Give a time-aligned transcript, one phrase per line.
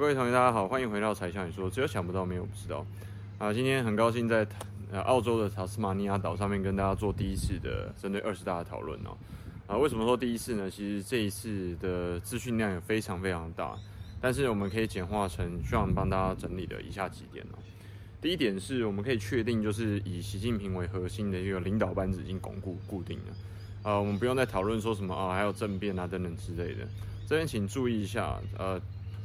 [0.00, 2.86] 各位同学，大家好，欢迎回到柴 Sean 你说，只有想不到，没有不知道。
[3.36, 4.46] 啊，今天很高兴在
[4.90, 9.14] 呃澳洲的塔斯马尼亚岛上面跟大家做第一次的针对二十大的讨论哦。
[9.66, 10.70] 啊，为什么说第一次呢？
[10.70, 13.76] 其实这一次的资讯量也非常非常大，
[14.22, 17.58] 但是我们可以简化成需要帮大家整理的以下几点哦。
[18.22, 23.90] 第一点是我们可以确定，就是以习近平为核心的一个领导班子已经巩固固定了。
[23.90, 26.88] 啊，我们不用再讨论说什么啊，还有政变啊等等之类的。
[27.28, 28.80] 这边请注意一下，呃，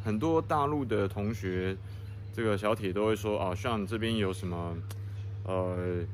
[0.05, 1.75] 很多大陆的同学，
[2.31, 4.77] 这个小铁都会说啊，像这边有什么，
[5.45, 6.05] 呃，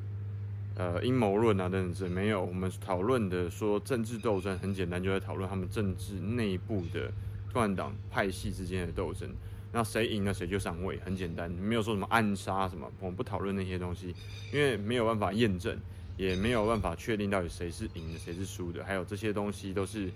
[0.77, 2.41] 呃，阴谋论啊等等之类，没有。
[2.41, 7.11] 我们讨论的说政治斗争很简单，就在讨论他们政治内部的
[7.51, 9.29] 共产党派系之间的斗争。
[9.73, 14.15] 那谁赢了谁就上位，很简单，没有说什么暗杀什么，我们不讨论那些东西，
[14.53, 15.77] 因为没有办法验证，
[16.15, 20.09] 也没有办法确定到底谁是赢的，谁是输的，还有这些东西都是。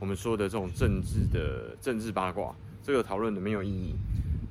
[0.00, 3.94] 我们说的这种政治的政治八卦，这个讨论的没有意义，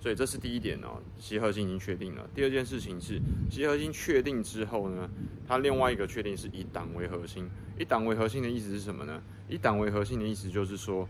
[0.02, 1.02] 所以这是第一点哦。
[1.18, 2.28] 习核心已经确定了。
[2.34, 5.10] 第二件事情是，习核心确定之后呢，
[5.48, 7.50] 它另外一个确定是以党为核心。
[7.78, 9.22] 以党为核心的意思是什么呢？
[9.48, 11.08] 以党为核心的意思就是说，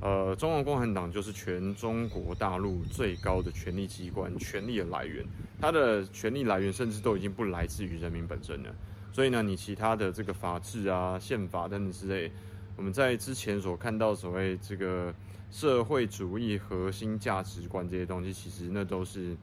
[0.00, 5.24] 呃，中国共产党就是全中国大陆最高的权力机关，权力的来源，
[5.60, 8.74] 它的权力来源甚至都已经不来自于人民本身了。
[9.12, 12.32] 所以呢，你其他的这个法治啊、宪法等等之类。
[12.76, 15.12] 我们在之前所看到所谓这个
[15.50, 19.34] 社会主义核心价值观这些东西，其实那都是，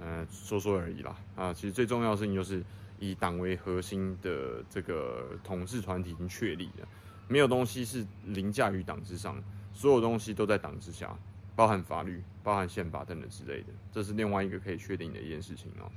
[0.00, 1.16] 呃，说说而已啦。
[1.34, 2.62] 啊，其实最重要的事情就是
[3.00, 6.88] 以党为核心的这个统治团体已经确立了，
[7.26, 11.18] 没有东西是凌驾于党之上，所有东西都在党之下，
[11.56, 15.90] 包含法律、包含宪法等等之类的，这是另外一个可以确定的一件事情哦。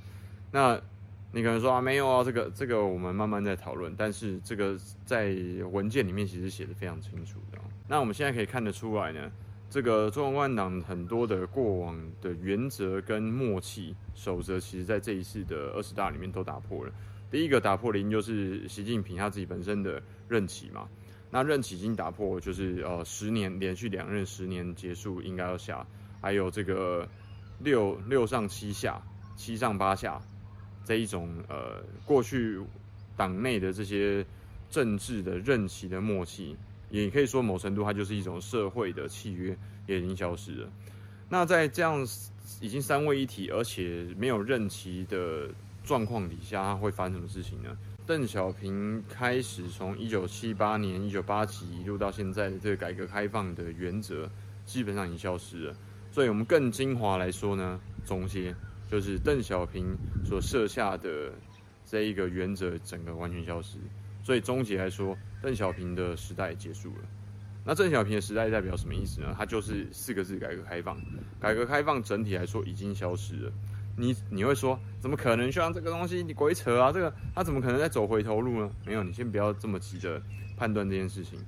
[0.52, 0.82] 那。
[1.34, 5.34] 你可能说啊，没有啊，这个这个我们慢慢在讨论，但是这个在
[5.72, 7.58] 文件里面其实写的非常清楚的。
[7.88, 9.32] 那我们现在可以看得出来呢，
[9.70, 16.92] 这个中国共产党很多的过往的原则跟默契守则，其实在这一次的二十大里面都打破了。
[17.30, 20.90] 第一个打破的就是习近平他自己本身的任期嘛，
[21.30, 25.88] 那任期已经打破，就是呃十年连续两任十年结束应该要下，
[26.20, 27.08] 还有这个
[27.60, 29.02] 六六上七下，
[29.38, 30.22] 七上八下。
[30.84, 32.60] 这一种呃，过去
[33.16, 34.26] 党内的这些
[34.70, 36.56] 政治的任期的默契，
[36.90, 40.70] 也可以说某程度它就是一种社会的契约，也已经消失了。
[41.30, 42.06] 那在这样
[42.60, 45.50] 已经三位一体，而且没有任期的
[45.84, 47.78] 状况底下，它会发生什么事情呢？
[48.06, 54.30] 邓小平开始从一九七八年、一九八几一路到现在的这个改革开放的原则，
[54.66, 55.76] 基本上已经消失了。
[56.12, 58.54] 所以我们更精华来说呢，总结。
[58.92, 61.32] 就是邓小平所设下的
[61.86, 63.78] 这一个原则，整个完全消失。
[64.22, 67.04] 所以终结来说，邓小平的时代结束了。
[67.64, 69.34] 那邓小平的时代代表什么意思呢？
[69.38, 71.02] 它就是四个字：改革开放。
[71.40, 73.52] 改革开放整体来说已经消失了。
[73.96, 75.50] 你你会说，怎么可能？
[75.50, 76.92] 像这个东西，你鬼扯啊！
[76.92, 78.70] 这个他怎么可能在走回头路呢？
[78.86, 80.22] 没有，你先不要这么急着
[80.58, 81.40] 判断这件事情。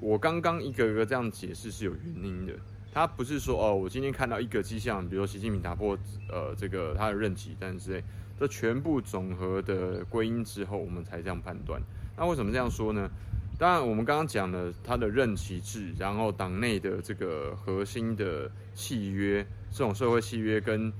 [0.00, 2.54] 我刚刚一个个这样解释是有原因的。
[2.92, 5.98] 他不是说哦，我今天看到一个迹象，比如说习近平打破
[6.28, 8.02] 呃这个他的任期，但是
[8.38, 11.80] 这全部总和的归因之后，我们才这样判断。
[12.16, 13.10] 那为什么这样说呢？
[13.58, 20.92] 当然，我们刚刚讲了他的任期制，然后党内的这个核心的契约，这种社会契约跟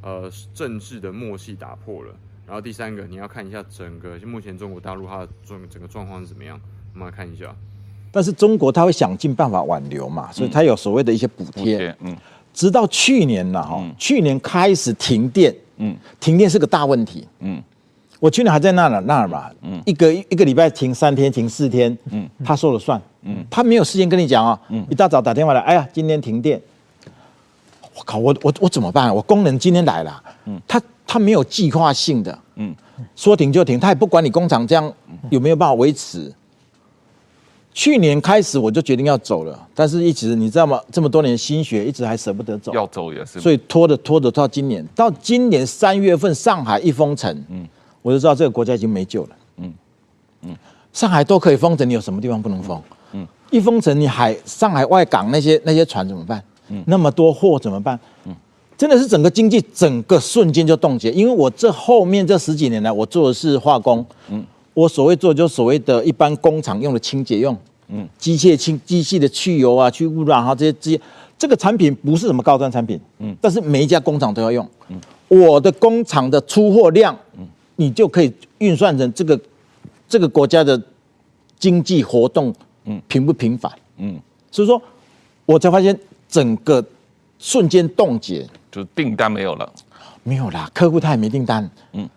[0.00, 2.14] 呃政治的默契打破了。
[2.46, 6.60] 然后第三个，你要看一下整个目前中国大陆它的状整个状况是怎么样，
[6.92, 7.54] 我们来看一下。
[8.14, 11.92] 但是中国他会想尽办法挽留嘛，所以他有所谓的一些补贴。
[12.00, 12.16] 嗯，
[12.52, 17.26] 直到去年了哈，去年开始停电，嗯，停电是个大问题。
[17.40, 17.60] 嗯，
[18.20, 26.62] 我去年还在那儿那儿嘛，嗯，一个一个礼拜停三天，停四天，嗯，他说了算，嗯，他没有事先跟你讲啊，嗯，一大早打电话来，哎呀，今天停电，
[27.96, 29.12] 我靠，我我我怎么办？
[29.12, 32.72] 我工人今天来了，嗯，他他没有计划性的，嗯，
[33.16, 34.92] 说停就停，他也不管你工厂这样
[35.30, 36.32] 有没有办法维持。
[37.74, 40.80] 去年开始我就决定要走了，但是一直你知道吗？
[40.92, 42.72] 这么多年心血，一直还舍不得走。
[42.72, 47.66] 要走也是，所以拖着拖着到今年，到今年三月份上海一封城，嗯，
[48.00, 49.30] 我就知道这个国家已经没救了。
[49.56, 49.74] 嗯
[50.42, 50.56] 嗯，
[50.92, 52.80] 上海都可以封城，你有什么地方不能封？
[53.12, 56.40] 嗯，一封城，你海上海外港那些那些船怎么办？
[56.68, 57.98] 嗯，那么多货怎么办？
[58.26, 58.36] 嗯，
[58.78, 61.10] 真的是整个经济整个瞬间就冻结。
[61.10, 64.44] 因为我这后面这十几年来，我做的是化工，嗯。
[64.74, 67.56] 我所谓做就所谓的一般工厂用的清洁用，
[67.88, 71.00] 嗯，机械清机器的去油啊、去污染啊这些这些，
[71.38, 79.40] 这个产品不是什么高端产品，嗯，但是每一家工厂都要用，嗯，我的工厂的出货量，嗯，你就可以运算成这个
[80.08, 80.80] 这个国家的
[81.58, 82.52] 经济活动，
[82.84, 84.18] 嗯，频不频繁，嗯，
[84.50, 84.80] 所以说，
[85.46, 85.96] 我才发现
[86.28, 86.84] 整个
[87.38, 89.72] 瞬间冻结，就订单没有了，
[90.22, 91.70] 没有啦，客户他也没订单。
[91.92, 92.08] 嗯，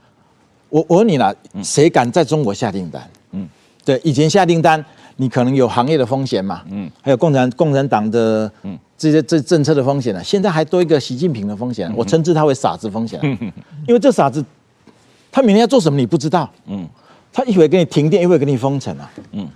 [0.69, 1.33] 我我问你啦，
[1.63, 3.09] 谁敢在中国下订单？
[3.31, 3.47] 嗯，
[3.85, 4.83] 对，以前下订单，
[5.15, 8.77] 你可能有行业的风险嘛，嗯，还有共产共产党的嗯。
[8.97, 13.21] 这些这政策的风险呢，现在还多一个习近平的风险，我称之他为傻子风险，
[13.87, 14.43] 因为这傻子
[15.31, 16.87] 他明天要做什么你不知道，嗯，
[17.31, 19.47] 他一会儿给你停电，一会儿给你封城啊，嗯。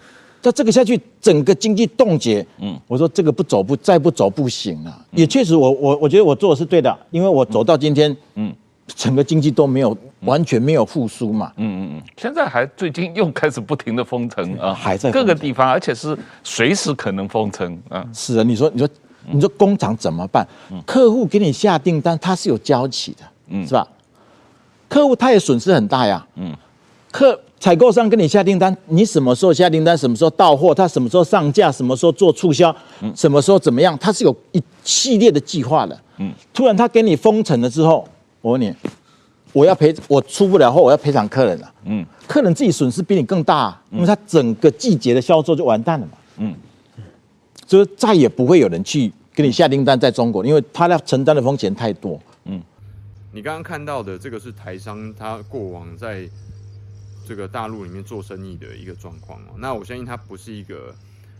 [0.42, 2.46] 在这个下去，整个经济冻结。
[2.60, 5.06] 嗯，我说这个不走不再不走不行了。
[5.12, 8.52] 也确实我，我我我觉得我做的是对的，因为我走到今天，嗯，
[8.96, 11.52] 整个经济都没有完全没有复苏嘛。
[11.58, 12.02] 嗯嗯嗯。
[12.18, 18.06] 现在还最近又开始不停的封城啊，还在各个地方，而且是随时可能封城啊。
[18.14, 18.90] 是啊，你说你说
[19.32, 20.48] 你说工厂怎么办？
[20.86, 23.88] 客户给你下订单，他是有交期的，嗯，是吧？
[24.88, 26.26] 客户他也损失很大呀。
[26.36, 26.56] 嗯，
[27.12, 27.40] 客。
[27.62, 32.76] 采购商跟你下订单，你什么时候下订单，什么时候到货，他什么时候上架，什么时候做促销，
[33.16, 35.96] 什么时候怎么样，他是有一系列的计划的。
[36.18, 38.04] 嗯，突然他给你封城了之后，
[38.42, 38.76] 我问你，
[39.54, 41.74] 我要赔，我出不了货，我要赔偿客人了。
[41.86, 46.14] 嗯，客人自己损失比你更大，因为他整个季节的销售就完蛋了嘛。
[46.38, 46.56] 嗯，
[47.66, 52.20] 所以再也不会有人去给你下订单在中国，因为他要承担的风险太多。
[52.46, 52.62] 嗯，
[53.32, 56.30] 你刚刚看到的这个是台商他过往在。
[57.24, 60.94] 这个大陆里面做生意的一个状况哦，那我相信他不是一个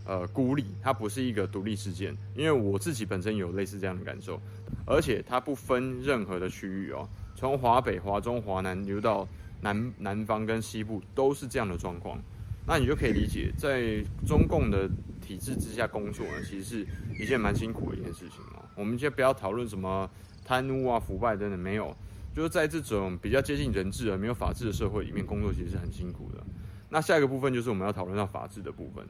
[0.04, 4.40] 呃孤立，它不是一个独立事件，因为我自己本身有类似这样的感受，
[4.86, 9.26] 而且它不分任何的区域哦，从华北、华中、华南流到
[9.60, 12.18] 南南方跟西部都是这样的状况，
[12.66, 14.88] 那你就可以理解，在中共的
[15.20, 16.86] 体制之下工作呢，其实是
[17.22, 18.62] 一件蛮辛苦的一件事情哦。
[18.74, 20.10] 我们先不要讨论什么
[20.44, 21.94] 贪污啊、腐败等等，没有。
[22.34, 26.42] 就是在这种比较接近人治而没有法治的社会里面工作，其实是很辛苦的。
[26.88, 29.06] 那下一个部分就是我们要讨论到法治的部分。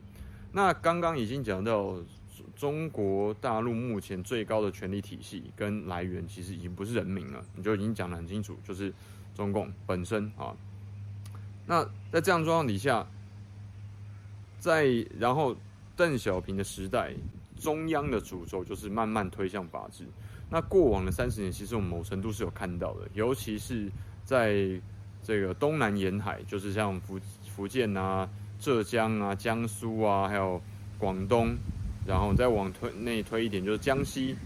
[0.53, 1.97] 那刚刚已经讲到
[2.55, 8.93] 中国大陆目前最高的权力体系跟来源，其实已经不是人民了，你就已经讲得很清楚，就是
[9.35, 10.55] 中共本身啊。
[11.67, 13.07] 那在这样状况底下，
[14.59, 14.87] 在
[15.19, 15.57] 然后
[15.97, 17.15] 邓小平的时代，
[17.59, 20.05] 中央的主轴就是慢慢推向法治。
[20.51, 23.91] 那过往的三十年，其实我们某程度是有看到的，尤其是
[24.25, 24.55] 在
[25.23, 27.19] 这个东南沿海，就是像福
[27.49, 28.29] 福建啊、
[28.63, 30.63] 浙江啊、江苏啊，还有
[30.97, 31.53] 广东，
[32.07, 34.37] 然后再往推内推一点，就是江西，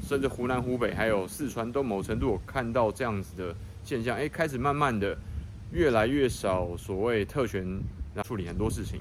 [0.00, 3.52] 甚至湖南、湖北，还有四川，都某程度看到这样子的
[3.82, 4.16] 现象。
[4.16, 5.18] 哎，开始慢慢的
[5.72, 7.66] 越来越少所谓特权
[8.14, 9.00] 来处理很多事情。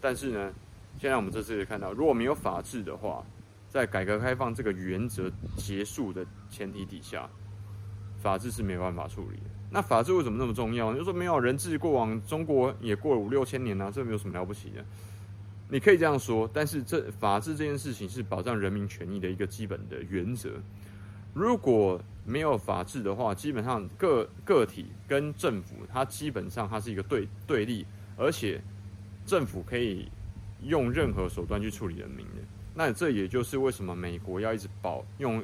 [0.00, 0.52] 但是呢，
[0.96, 3.26] 现在我们这次看到，如果没有法治的话，
[3.68, 7.28] 在改革开放这个原则结束的前提底下，
[8.20, 9.44] 法治是没办法处理的。
[9.70, 10.92] 那法治为什么那么重要？
[10.94, 14.84] 就说没有人治，过往中国也过了五六千年了，这没有什么了不起的。
[15.68, 20.50] 你可以这样说，但是这法治这件事情是保障人民权益的一个基本的原则。
[21.32, 27.86] 如果没有法治的话，基本上个个体跟政府，它基本上它是一个对对立，
[28.16, 28.60] 而且
[29.24, 30.10] 政府可以
[30.64, 32.42] 用任何手段去处理人民的。
[32.74, 35.40] 那这也就是为什么美国要一直保用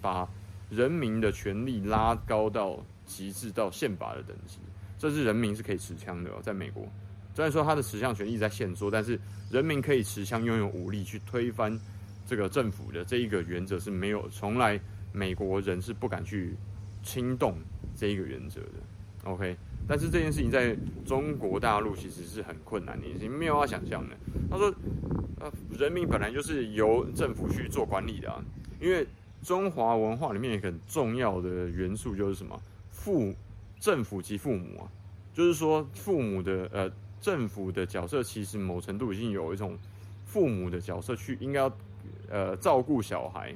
[0.00, 0.26] 把
[0.70, 4.58] 人民的权利拉高到极致到宪法的等级，
[4.98, 6.86] 这是人民是可以持枪的哦，在美国，
[7.34, 9.18] 虽然说他的持枪权益在限缩，但是
[9.50, 11.78] 人民可以持枪拥有武力去推翻
[12.26, 14.80] 这个政府的这一个原则是没有，从来
[15.12, 16.56] 美国人是不敢去
[17.02, 17.58] 轻动
[17.96, 19.30] 这一个原则的。
[19.30, 19.56] OK。
[19.86, 20.74] 但是这件事情在
[21.04, 24.16] 中国大陆其实是很困难的，已经没有办法想象的。
[24.50, 24.74] 他说
[25.38, 28.42] ：“呃，人民本来就是由政府去做管理的啊，
[28.80, 29.06] 因为
[29.44, 32.60] 中华文化里面一个很重要的元素就是什么？
[32.90, 33.32] 父
[33.78, 34.90] 政府及父母啊，
[35.32, 39.78] 就是说父母的呃政府的角色其实某程度已经有一种
[40.24, 41.78] 父母的角色去应该要
[42.28, 43.54] 呃照顾小孩，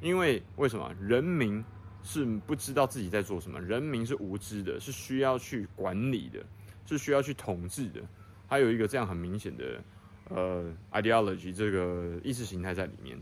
[0.00, 1.64] 因为为什么人民？”
[2.06, 6.38] 是不知道自己在做什么，人民是无知的，是需要去管理的，
[6.84, 8.02] 是需要去统治的。
[8.46, 9.82] 还有一个这样很明显的
[10.28, 13.18] 呃 ideology 这个意识形态在里面。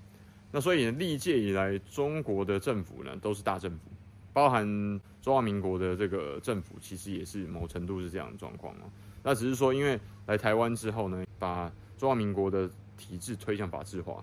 [0.52, 3.90] 那所以历届以来，中国的政府呢都是大政府，
[4.32, 4.64] 包含
[5.22, 8.84] 中华民国的这个政府，其实也是某程度是这样的状况哦。
[9.22, 14.22] 那只是说，因为来台湾之后呢，把中华民国的体制推向法制化。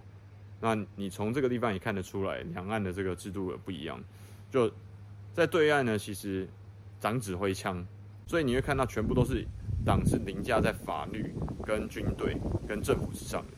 [0.62, 4.00] 那你从这个地方也看得出来，两岸的这个制度不一样。
[4.52, 4.72] 就
[5.34, 6.48] 在对岸呢，其实
[7.00, 7.84] 长指挥枪，
[8.28, 9.44] 所以你会看到全部都是
[9.86, 11.34] 党是凌驾在法律、
[11.66, 13.54] 跟军队、跟政府之上的。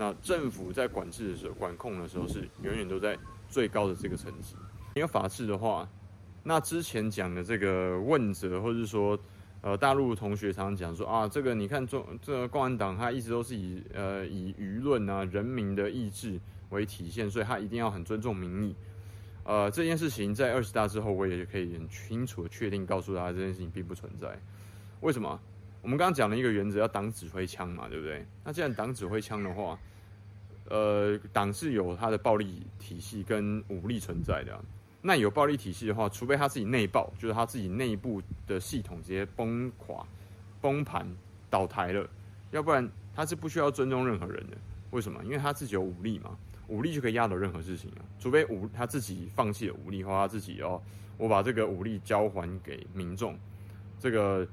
[0.00, 4.54] 那政府在管制的时候、管控的时候，是远远都在最高的这个层级。
[4.94, 5.88] 没有法治的话，
[6.44, 9.18] 那之前讲的这个问责，或者说，
[9.60, 16.38] 呃，大陆同学常常讲说啊，这个你看中这个共产党，他一直都是以呃以舆论啊、人民的意志
[16.70, 18.76] 为体现，所以他一定要很尊重民意。
[19.42, 24.40] 呃，这件事情在二十大之后，我也可以很清楚的确定告诉大家，这件事情并不存在。
[25.00, 25.40] 为什么？
[25.82, 28.24] 我们刚刚讲了一个原则，要党指挥枪嘛，对不对？
[28.44, 29.78] 那既然党指挥枪的话，
[30.68, 34.58] 呃，党是有它的暴力体系跟武力存在的。
[35.00, 40.04] 那有暴力体系的话，除非他自己内爆，就是他自己内部的系统直接崩垮、
[40.60, 41.06] 崩盘、
[41.48, 42.08] 倒台了，
[42.50, 44.56] 要不然他是不需要尊重任何人的。
[44.90, 45.22] 为什么？
[45.24, 46.36] 因为他自己有武力嘛。
[46.66, 50.78] 武力就可以压倒任何事情啊，除非武他自己放弃了武力，或他自己哦，
[51.16, 53.38] 我把这个武力交还给民众，
[53.98, 54.46] 这个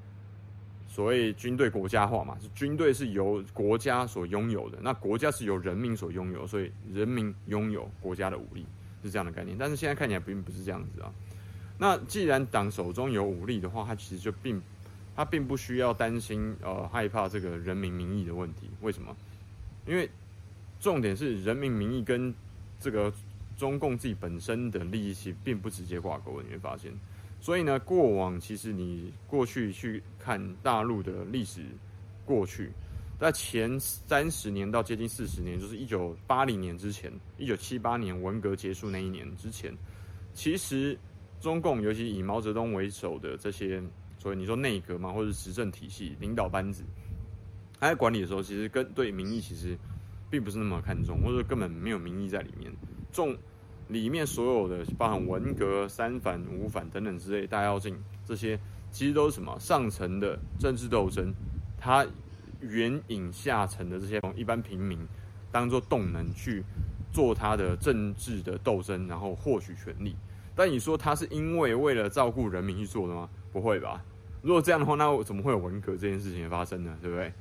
[0.95, 8.65] 所谓军队国家化嘛，是军队是由国家所拥有的，那国家是由人民所拥有，所以人民拥有国家的武力
[9.03, 9.57] 是这样的概念。
[9.57, 11.11] 但是现在看起来并不是这样子啊。
[11.77, 14.61] 那既然党手中有武力的话，他其实就并
[15.13, 18.69] 他并不需要担心呃害怕这个人民民意的问题。
[18.79, 19.13] 为什么？
[19.85, 20.09] 因为。
[20.77, 22.31] 重点是人民民意跟
[22.79, 23.11] 这个
[23.57, 26.91] 中共自己本身的利益其实并不直接挂钩，你会发现。
[27.45, 31.61] 所以呢，过往其实你过去去看大陆的历史，
[32.25, 32.71] 过去
[33.19, 39.71] 在前三十年到接近四十年，就是一九八零年之前，一九七八年文革结束那一年之前，
[40.33, 40.97] 其实
[41.39, 43.79] 中共尤其以毛泽东为首的这些，
[44.17, 46.83] 所以你说内阁嘛，或者执政体系领导班子，
[47.79, 49.77] 他在管理的时候，其实跟对民意其实。
[50.27, 52.69] 并不是那么看重，或者根本没有民意在里面。
[53.13, 53.37] 重
[53.89, 58.59] 里面所有的，包含文革、三反、五反等等之类大跃进，这些
[58.91, 61.33] 其实都是什么上层的政治斗争，
[61.77, 62.05] 它
[62.61, 64.99] 援引下层的这些一般平民
[65.51, 66.63] 当做动能去
[67.11, 70.15] 做他的政治的斗争，然后获取权力。
[70.55, 73.29] 但你说他是因为为了照顾人民去做的吗？
[73.51, 74.03] 不会吧？
[74.41, 76.97] 如果这样的话，那我怎么会有文革这件事情发生呢？
[77.01, 77.31] 对不对？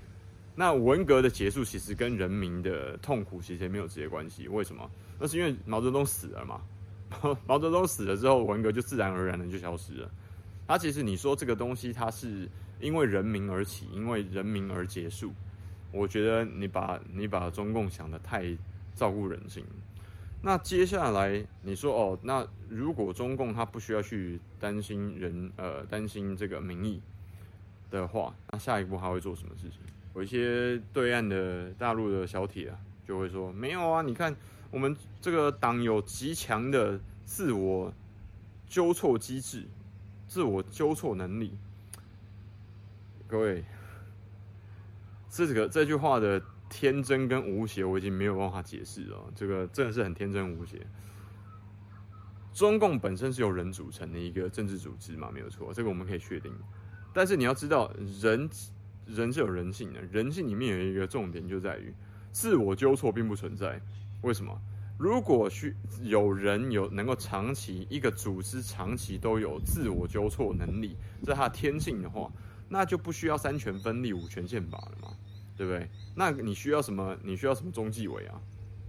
[0.54, 4.46] 那文革的结束其实跟人民的痛苦其实也没有直接关系。
[4.48, 4.88] 为什么？
[5.18, 6.60] 那是因为毛泽东死了嘛。
[7.46, 10.10] 毛泽东死了之后，文革就自然而然的就消失了。
[10.66, 12.48] 他其实你说这个东西，它是
[12.80, 15.32] 因为人民而起，因为人民而结束。
[15.92, 18.56] 我觉得你把你把中共想得太
[18.96, 19.64] 照顾人性。
[20.42, 27.00] 那接下来你说哦，那如果中共他不需要去担心人呃担心这个民意
[27.90, 29.78] 的话，那下一步他会做什么事情？
[30.14, 34.34] 有一些对岸的大陆的小铁啊，就会说没有啊，你看
[34.70, 37.92] 我们这个党有极强的自我
[38.68, 39.66] 纠错机制、
[40.28, 41.58] 自我纠错能力。
[43.26, 43.64] 各位，
[45.28, 49.18] 这个这句话的天真跟无邪，我已经没有办法解释了。
[49.34, 50.86] 这个真的是很天真无邪。
[52.52, 56.52] 中共本身是由人组成的一个政治组织嘛，没有错，这个我们可以确定。
[57.12, 57.92] 但是你要知道，
[58.22, 58.48] 人。
[59.06, 61.92] 人是有人性的，人性里面有一个重点就在于
[62.32, 63.80] 自我纠错并不存在。
[64.22, 64.58] 为什么？
[64.96, 72.30] 如果需有人有能够长期一个组织长期都有自我纠错能力，这是他的天性的话，
[72.68, 75.08] 那就不需要三权分立、五权宪法了嘛，
[75.56, 75.90] 对不对？
[76.14, 77.16] 那你需要什么？
[77.24, 78.40] 你需要什么中纪委啊？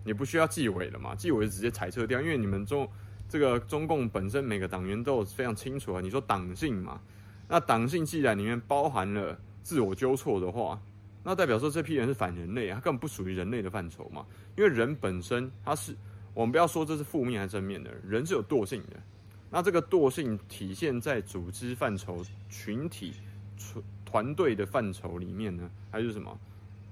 [0.05, 1.15] 你不需要纪委了嘛？
[1.15, 2.87] 纪委直接裁撤掉，因为你们中
[3.27, 6.01] 这个中共本身每个党员都有非常清楚啊。
[6.01, 7.01] 你说党性嘛？
[7.47, 9.37] 那党性既然里面包含了。
[9.65, 10.79] 自我纠错的话，
[11.23, 14.23] 那代表说这批人是反人类，他根本不属于人类的范畴嘛。
[14.55, 15.95] 因为人本身他是，
[16.35, 19.01] 我们不要说这是负面还是正面的，人是有惰性的。
[19.49, 23.15] 那这个惰性体现在组织范畴、群体、
[23.57, 26.39] 团团队的范畴里面呢，还是什么？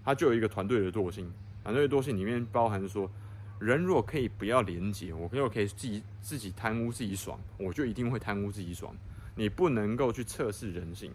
[0.04, 1.32] 它就有一个团队的惰性。
[1.62, 3.10] 团队的惰性里面包含说，
[3.60, 8.94] 人如果可以不要廉洁，我如果可以自己自己贪污自己爽，我就一定会贪污自己爽。
[9.36, 11.12] 你不能够去测试人性。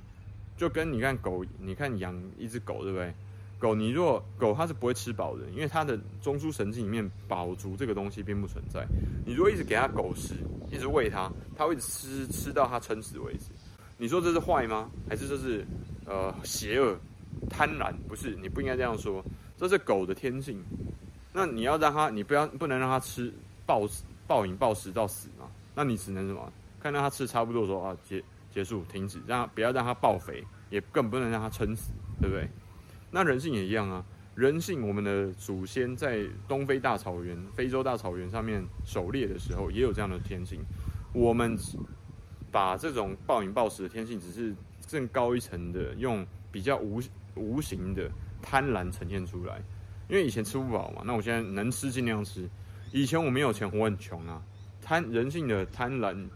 [0.59, 3.15] 就跟你看狗，你看养一只狗，对不对？
[3.61, 8.87] 狗，你若狗它是不会吃饱的，因为它的中枢神经里面饱足这个东西并不存在。
[9.25, 10.35] 你如果一直给它狗食，
[10.71, 13.47] 一直喂它，它会吃吃到它撑死为止。
[13.97, 14.91] 你说这是坏吗？
[15.09, 15.65] 还是这是
[16.07, 16.97] 呃邪恶、
[17.49, 17.93] 贪婪？
[18.09, 19.25] 不是，你不应该这样说，
[19.57, 20.61] 这是狗的天性。
[21.33, 23.33] 那你要让它，你不要不能让它吃
[23.65, 23.89] 暴
[24.27, 25.47] 暴饮暴食到死嘛？
[25.75, 26.53] 那你只能什么？
[26.81, 28.23] 看到它吃差不多的时候啊，结。
[28.51, 32.49] 结束，停止，让不要让它暴肥，也更不能让它撑死，对不对？
[33.11, 40.61] 那人性也一样啊，人性，我们的祖先在东非大草原、非洲大草原上面狩猎的时候，也有这样的天性。
[41.13, 41.57] 我们
[42.51, 44.55] 把这种暴饮暴食的天性，只是
[44.91, 47.01] 更高一层的，用比较无
[47.35, 48.11] 无形的
[48.43, 49.63] 贪婪呈现出来。
[50.09, 52.49] 因为以前吃不饱嘛，那我现在能吃尽量吃。
[52.93, 54.43] 以前我没有钱，我很穷啊，
[54.81, 56.29] 贪人性的贪婪。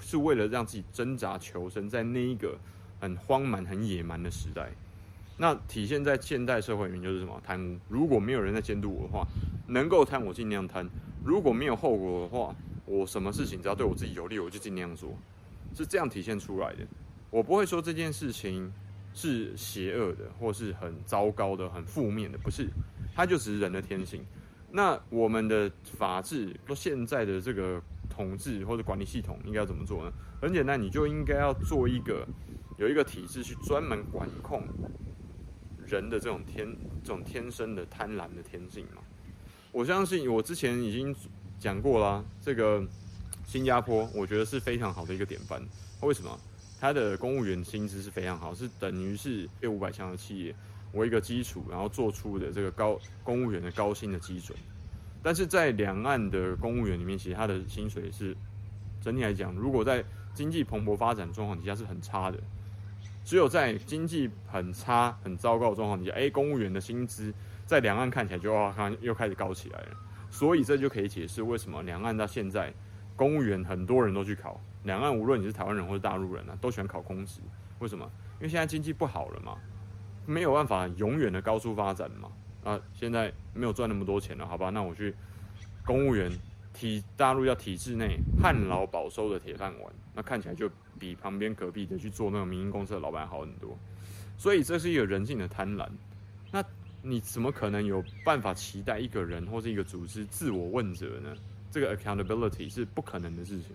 [0.00, 2.58] 是为了让自己挣扎求生，在那一个
[3.00, 4.70] 很荒蛮、很野蛮的时代，
[5.36, 7.40] 那体现在现代社会里面就是什么？
[7.44, 7.78] 贪污。
[7.88, 9.26] 如果没有人在监督我的话，
[9.66, 10.86] 能够贪我尽量贪；
[11.24, 15.16] 如果没有后果的话，我什么事情只要对我自己有利，我就尽量做。
[15.74, 16.86] 是这样体现出来的。
[17.30, 18.72] 我不会说这件事情
[19.14, 22.68] 是邪恶的，或是很糟糕的、很负面的，不是。
[23.14, 24.24] 它就只是人的天性。
[24.72, 27.80] 那我们的法治，说现在的这个
[28.20, 30.12] 统治或者管理系统应该要怎么做呢？
[30.42, 32.26] 很简单，你就应该要做一个
[32.76, 34.62] 有一个体制去专门管控。
[35.86, 36.68] 人的这种天，
[37.02, 39.02] 这种天生的贪婪的天性嘛，
[39.72, 41.16] 我相信我之前已经
[41.58, 42.22] 讲过啦。
[42.40, 42.86] 这个
[43.44, 45.60] 新加坡，我觉得是非常好的一个典范。
[46.02, 46.38] 为什么？
[46.78, 50.54] 它的公务员薪资是非常好，是等于是业五百强的企业
[50.92, 54.56] 为一个基础，然后做出的这个高公务员的高薪的基准。
[55.22, 58.36] 但是在两岸的公务员里面，其实他的薪水是
[59.00, 62.38] 整体来讲，如果在经济蓬勃发展状况底下是很差的。
[63.22, 67.32] 只有在经济很差、很糟糕的状况底下，哎，公务员的薪资
[67.66, 69.88] 在两岸看起来就要看又开始高起来了。
[70.30, 72.72] 所以这就可以解释为什么两岸到现在
[73.14, 74.58] 公务员很多人都去考。
[74.84, 77.40] 两岸无论你是台湾人或是大陆人啊，都喜欢考公职。
[77.78, 78.10] 为什么？
[78.38, 79.58] 因为现在经济不好了嘛，
[80.24, 82.30] 没有办法永远的高速发展嘛。
[82.64, 84.70] 啊，现在没有赚那么多钱了，好吧？
[84.70, 85.14] 那我去
[85.84, 86.30] 公务员。
[86.72, 93.76] 体大陆要体制内旱涝保收的铁饭碗，那看起来就比旁边隔壁的去做那个民营公司的老板好很多，
[94.38, 95.86] 所以这是一个人性的贪婪。
[96.52, 96.64] 那
[97.02, 101.36] 你怎么可能有办法期待一个人或是一个组织自我问责呢？
[101.72, 103.72] 这个 accountability 是不可能的事情。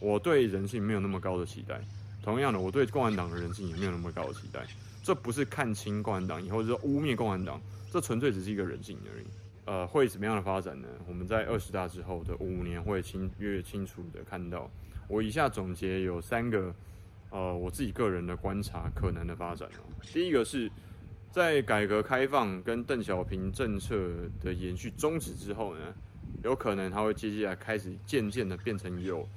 [0.00, 1.80] 我对人性没有那么高的期待，
[2.22, 4.64] 同样的，我对共产党的人性也没有那么高的期待。
[5.02, 7.60] 这不是看清共产党以后，是污蔑共产党，
[7.90, 9.26] 这纯粹只是一个人性而已。
[9.64, 10.88] 呃，会怎么样的发展呢？
[11.08, 14.70] 我们在二十大之后的五年会清越清楚的看到。
[15.08, 16.74] 我以下总结有三个，
[17.30, 19.82] 呃，我自己个人的观察可能的发展哦。
[20.12, 20.70] 第一个是
[21.30, 23.96] 在改革开放跟邓小平政策
[24.40, 25.94] 的延续终止之后呢，
[26.42, 29.28] 有可能它会接下来开始渐渐的变成有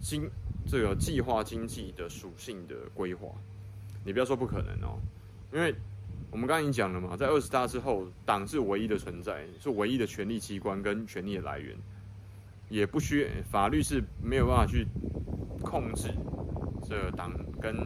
[0.00, 0.28] 新
[0.66, 3.28] 这个计划经济的属性的规划。
[4.04, 4.98] 你不要说不可能哦，
[5.52, 5.74] 因为。
[6.30, 11.76] 我们刚刚已经讲了嘛，在二十大之后，党是唯一的存在，是唯一的权力机关跟权力的来源，
[12.70, 14.86] 也不需法律是没有办法去
[15.60, 16.08] 控制
[16.88, 17.76] 这党跟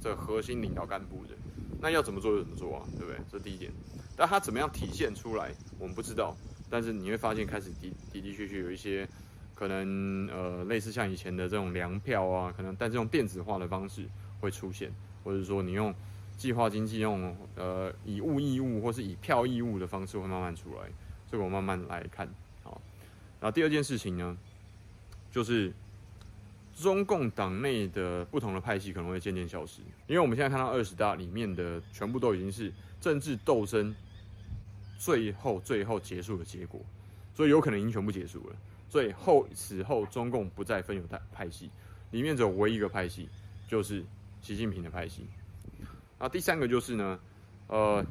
[0.00, 1.36] 这核心领导干部的。
[1.80, 3.20] 那要怎么做就怎么做啊，对不对？
[3.30, 3.70] 这是第一点。
[4.16, 6.36] 但它怎么样体现出来，我们不知道。
[6.68, 9.08] 但是你会发现，开始的的的确确有一些
[9.54, 14.06] 可能，呃，类似像以前的这种粮票啊，可能但这种电子化的方式
[14.40, 14.92] 会出现，
[15.24, 15.94] 或者说你用。
[16.34, 20.90] 计划经济用呃以物易物或是以票易物的方式会慢慢出来，
[21.30, 22.26] 这个我慢慢来看。
[22.64, 22.80] 好，
[23.38, 24.36] 然后第二件事情呢，
[25.30, 25.72] 就是
[26.74, 33.94] 中共党内的不同的派系可能会渐渐消失，因为我们现在看到二十大里面的全部都已经是政治斗争
[34.98, 36.80] 最后最后结束的结果，
[37.34, 38.56] 所以有可能已经全部结束了。
[38.92, 41.70] 所以后此后中共不再分有派派系，
[42.10, 43.26] 里面只有唯一一个派系，
[43.66, 44.04] 就是
[44.42, 45.26] 习近平的派系。
[46.18, 47.18] 那第三个就是呢，
[47.68, 48.04] 呃，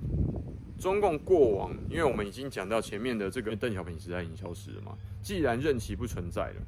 [0.79, 6.61] 中共过往，因为我们已经讲到前面的这个邓小平时代已经消失了嘛，既然任期不存在了，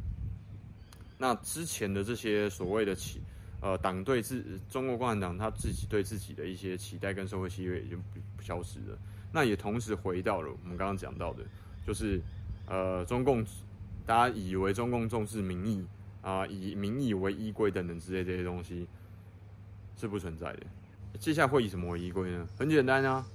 [1.18, 3.20] 那之前的这些所谓的期，
[3.62, 7.98] 呃，党对自中国共产党他自己对自己的一些期待跟社会契约已经
[8.38, 8.96] 不消失了，
[9.32, 11.44] 那也同时回到了我们刚刚讲到的，
[11.88, 12.22] 就是
[12.68, 13.44] 呃，中共
[14.06, 15.86] 大家以为中共重视民意
[16.22, 18.88] 啊、以民意为依归等等之类这些东西
[19.98, 20.60] 是不存在的。
[21.20, 22.48] 接下来会以什么为依归呢？
[22.58, 23.26] 很简单啊，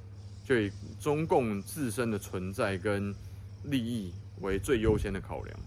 [0.45, 3.15] 就以中共自身的存在跟
[3.65, 5.61] 利益为最优先的考量，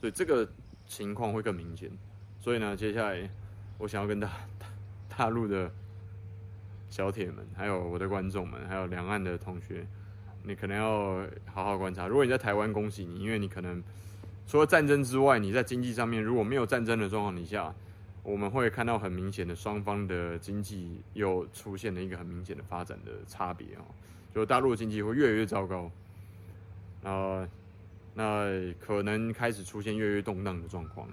[0.00, 0.48] 所以这个
[0.86, 1.90] 情况会更明显。
[2.40, 3.28] 所以呢，接下来
[3.78, 4.66] 我想要跟大大
[5.16, 5.70] 大陆的
[6.90, 9.86] 小铁们，还有我的观众们，还有两岸的同学，
[10.42, 12.06] 你可能要好好观察。
[12.06, 13.82] 如果你在台湾，恭喜你，因为你可能
[14.50, 17.72] 除了战争之外，你在经济上面如果没有战争的状况底下。
[18.22, 23.84] 我们会看到很明显的双方的经济又出现了一个很明显的发展的差别哦，
[24.34, 25.90] 就大陆经济会越来越糟糕，
[27.02, 27.48] 呃，
[28.12, 28.44] 那
[28.78, 31.08] 可能开始出现越来越动荡的状况。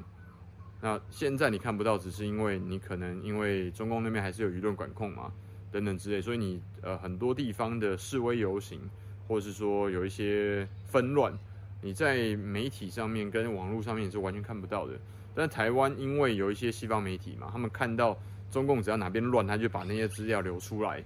[0.82, 5.32] 那现在你看不到，只是因为你可能因为中共那边还是有舆论管控嘛，
[5.72, 8.82] 等等之类，所以你呃很多地方的示威游行，
[9.30, 11.34] 或是说有一些纷乱，
[11.82, 14.94] 你在媒体上面跟网络上面是完全看不到的。
[15.36, 18.18] 但台湾因为有一些西方媒体嘛，他们看到
[18.50, 21.04] 中共只要哪边乱，他就把那些资料流出来，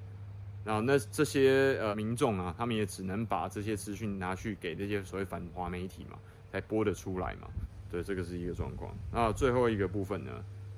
[0.64, 6.18] 然后那这些呃民众啊，他们也只能把这些资讯拿去给这些所谓反华媒体嘛，
[6.50, 7.50] 才播得出来嘛。
[7.90, 8.96] 对，这个是一个状况。
[9.12, 10.32] 那最后一个部分呢，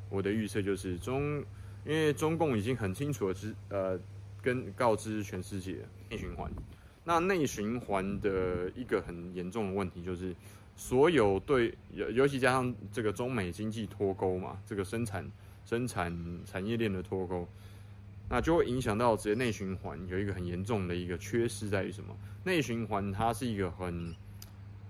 [0.10, 1.38] 我的预测就是中，
[1.86, 4.00] 因为中共已经很清楚的知呃
[4.42, 5.78] 跟告知全世界
[6.10, 6.52] 内循环。
[7.04, 10.34] 那内循环的一个很严重的问题就是，
[10.76, 15.30] 所有对尤尤其加上这个中美经济脱钩嘛，这个生产
[15.66, 17.48] 生产产业链的脱钩，
[18.30, 22.16] 那就会影响到直接内循环有一个很严重的一个缺失在于什么？
[22.44, 24.16] 内循环它是一个很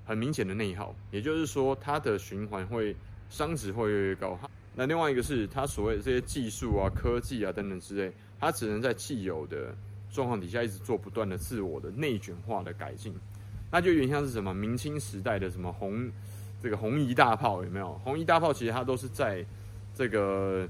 [0.06, 2.96] 很明显的内耗，也就是说它的循环会
[3.32, 4.40] 熵值会越来越高。
[4.76, 9.76] 那另外一个是它所谓的这些技术啊、科技啊等等之类，它只能在既有的
[10.14, 13.14] 状况底下一直做不断的自我的内卷化的改进。
[13.70, 16.10] 那就有点像是什么明清时代的什么红
[16.62, 18.00] 这个红衣大炮有没有？
[18.04, 19.44] 红衣大炮其实它都是在
[19.94, 20.70] 这个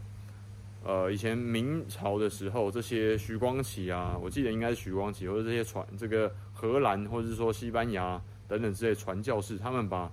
[0.83, 10.11] 呃以前明朝的时候，这些徐光启啊，我记得应该是徐光启，或者这些传这个荷兰或者是说西班牙等等这些传教士，他们把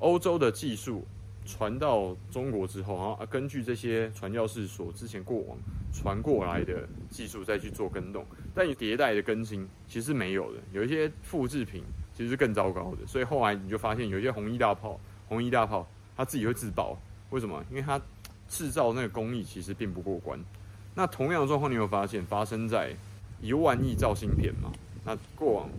[0.00, 1.06] 欧洲的技术。
[1.44, 5.58] 传到中国之后，啊，根据这些传教士所之前过往
[5.92, 8.24] 传过来的技术再去做更动，
[8.54, 11.82] 但你迭代的更新其实是没有的，有一些复制品
[12.16, 16.96] 其实是更糟糕的，所以后来你就发现有一些红衣大炮，红衣大炮它自己会自爆，
[17.30, 17.64] 为什么？
[17.70, 18.00] 因为它
[18.48, 20.38] 制造那个工艺其实并不过关。
[20.94, 22.94] 那同样的状况你有发现发生在
[23.40, 24.70] 一万亿造芯片嘛？
[25.04, 25.70] 那过往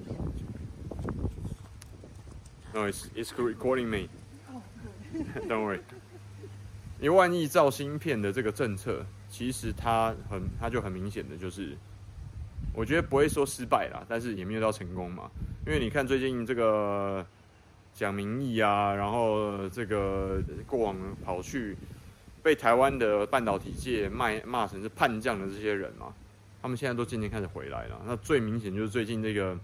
[2.73, 4.09] ，No, it's it's recording me.
[5.47, 5.79] Don't worry，
[6.99, 11.77] 一万亿造芯片的这个政策，其实它很，它就很明显的就是，
[12.73, 15.29] 我觉得不会说失败啦，但是也没有到成功嘛。
[15.67, 17.23] 因为你看最近这个
[17.93, 21.77] 蒋明义啊，然后这个过往跑去
[22.41, 26.11] 被台湾的半导体界骂骂成是叛将的这些人嘛，
[26.59, 28.01] 他们现在都渐渐开始回来了。
[28.07, 29.55] 那最明显就是最近这个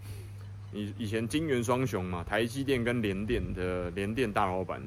[0.71, 4.79] 以以前金元双雄嘛，台积电跟联电的联电大老板。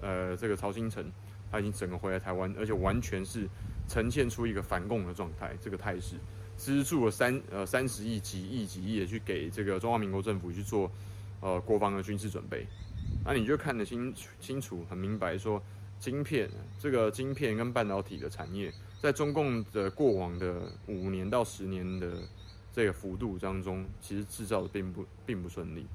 [0.00, 1.10] 呃，这个曹兴诚
[1.50, 3.48] 他已经整个回来台湾，而且完全是
[3.88, 6.16] 呈现出一个反共的状态，这个态势，
[6.56, 10.90] 资助了三呃三十亿、几亿、几亿的去给这个中华民国政府去做
[11.40, 12.66] 呃国防的军事准备，
[13.24, 15.62] 那你就看得清清楚、很明白说，
[15.98, 22.18] 晶片这个晶片跟半导体的产业，在中共的过往的五年到十年的
[22.72, 25.86] 这个幅度当中，其实制造的并不并不顺利。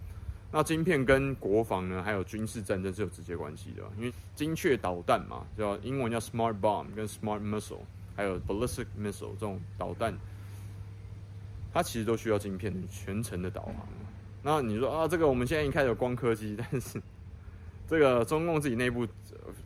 [0.54, 7.80] 那晶片跟国防呢，还有军事战争是有直接关系的，因为精确导弹嘛，叫英文叫 smart bomb 跟 smart missile，
[8.18, 10.14] 还有 ballistic missile 这种导弹，
[11.74, 13.76] 它其实都需要晶片全程的导航。
[14.44, 17.02] 那你说啊，这个我们现在一开始有光刻机，但是
[17.88, 19.08] 这个中共自己内部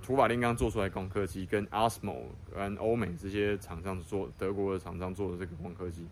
[0.04, 6.06] 土法炼钢做出来光刻机，跟 ASML 跟欧美这些厂商做，德国的厂商做的这个光刻机，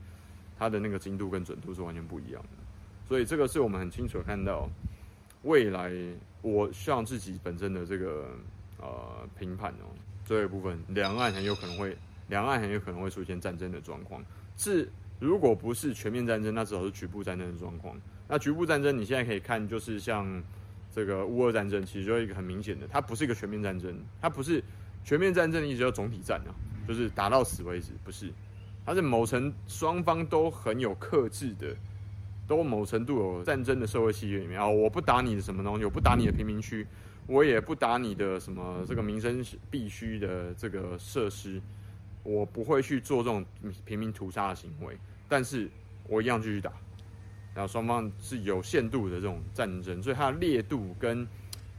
[0.57, 2.62] 它的那个精度跟准度是完全不一样的。
[3.13, 4.67] 所以这个是我们很清楚看到，
[5.43, 5.93] 未来
[6.41, 8.28] 我像自己本身的这个
[8.80, 9.86] 呃评判哦，
[10.26, 11.95] 这一部分两岸很有可能会，
[12.30, 14.26] 两岸很有可能会出现战争的状况。
[14.58, 17.95] 是如果不是全面战争，那至少是局部战争的状况。
[18.28, 20.43] 那局部战争你现在可以看，就是像
[20.91, 24.60] 这个乌俄战争，其实就一个很明显的，它不是一个全面战争，它不是
[25.04, 26.49] 全面战争的意思叫总体战啊，
[26.88, 28.34] 就是打到死为止，不是，
[28.84, 31.76] 它是某层双方都很有克制的。
[32.47, 36.86] 都某程度有战争的社会契约里面啊，我不打你的什么东西，我不打你的贫民区，
[37.25, 41.62] 我也不打你的什么这个民生必须的这个设施，
[42.23, 43.45] 我不会去做这种
[43.86, 44.97] 平民屠杀的行为，
[45.29, 45.69] 但是
[46.08, 46.71] 我一样继续打。
[47.56, 51.27] 然后双方是有限度的这种战争，所以它的烈度跟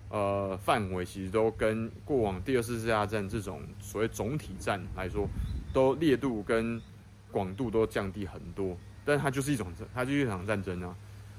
[0.09, 5.29] 呃范围其实都跟过往第二次世界大战这种所谓总体战来说，
[5.72, 6.81] 都烈度跟
[7.33, 8.77] 广度都降低很多。
[9.05, 10.95] 但它就是一种，它就是一场战争啊。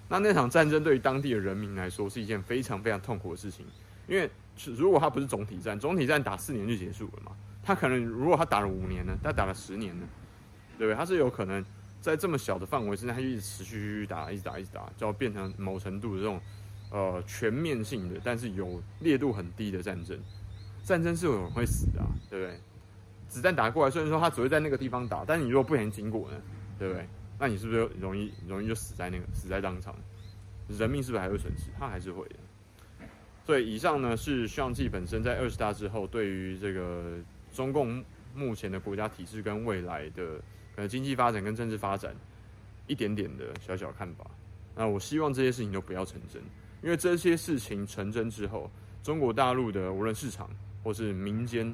[0.08, 3.66] 那那场战争对于当地的人民来说是一件非常非常痛苦的事情，
[4.08, 4.30] 因为
[4.78, 7.32] 如果它不是总体战，总体战打四年就结束了嘛。
[7.64, 10.06] 他可能如果他打了五年呢，他打了十年呢，
[10.78, 10.96] 对不对？
[10.96, 11.66] 他是有可能
[12.00, 16.40] 在这么小的范围之内，他一直持续打，一直打，一直打，就要变成某程度的这种
[16.92, 20.16] 呃全面性的，但是有烈度很低的战争。
[20.84, 22.00] 战争是有会死的，
[22.30, 22.60] 对不对？
[23.28, 26.38] 子弹打过来，虽然说他只会在那个地方打，但你如果不小心经过呢，
[26.78, 27.08] 对不对？
[27.38, 29.96] 那你是不是容易容易就死在那个死在当场？
[30.68, 31.66] 人命是不是还会损失？
[31.78, 32.36] 他还是会的。
[33.46, 37.20] 所以以上呢是徐暘本身在二十大之后对于这个
[37.54, 40.42] 中共目前的国家体制跟未来的
[40.76, 42.16] 呃经济发展跟政治发展
[42.88, 44.26] 一点点的小小看法。
[44.76, 46.42] 那我希望这些事情都不要成真，
[46.82, 48.70] 因为这些事情成真之后，
[49.04, 50.50] 中国大陆的无论市场
[50.84, 51.74] 或是民间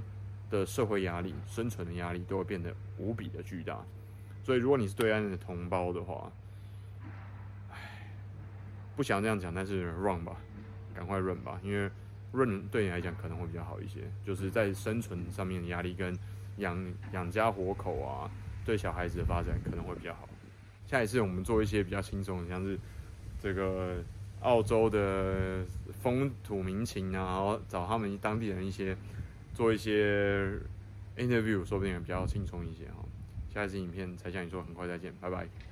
[0.50, 3.84] 的社会压力、生存的压力都会变得无比的巨大。
[4.44, 6.32] 所以如果你是对岸的同胞的话，
[7.72, 8.12] 唉，
[8.96, 10.36] 不想这样讲，但是 run 吧，
[10.94, 11.90] 赶快 run 吧，因为
[12.32, 16.18] run 对你来讲可能会比较好一些，就是在生存上面的压力跟
[16.58, 18.30] 养养家活口啊，
[18.66, 20.28] 对小孩子的发展可能会比较好。
[20.88, 22.78] 下一次我们做一些比较轻松的，像是
[23.40, 24.04] 这个
[24.42, 25.64] 澳洲的
[26.02, 28.98] 风土民情啊，然后找他们当地人一些
[29.54, 30.60] 做一些
[31.16, 33.06] interview，说不定也比较轻松一些哈、哦。
[33.54, 35.71] 下一次影片才向你说很快再见拜拜。